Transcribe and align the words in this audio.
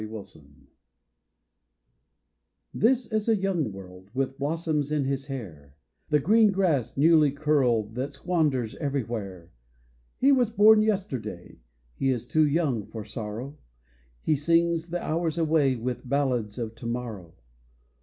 THE 0.01 0.07
BOY 0.07 0.13
WORLD 0.13 0.47
THIS 2.73 3.05
is 3.13 3.29
a 3.29 3.35
young 3.35 3.71
world 3.71 4.09
With 4.15 4.39
blossoms 4.39 4.91
in 4.91 5.05
his 5.05 5.27
hair, 5.27 5.75
The 6.09 6.19
green 6.19 6.51
grass 6.51 6.97
newly 6.97 7.29
curled 7.31 7.93
That 7.93 8.11
squanders 8.15 8.73
everywhere; 8.77 9.51
He 10.17 10.31
was 10.31 10.49
born 10.49 10.81
yesterday, 10.81 11.59
He 11.93 12.09
is 12.09 12.25
too 12.25 12.47
young 12.47 12.87
for 12.87 13.05
sorrow, 13.05 13.59
He 14.23 14.35
sings 14.35 14.89
the 14.89 15.03
hours 15.05 15.37
away 15.37 15.75
With 15.75 16.09
ballads 16.09 16.57
of 16.57 16.73
to 16.73 16.87
morrow. 16.87 17.35